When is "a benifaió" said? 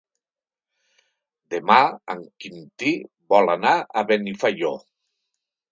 4.03-4.75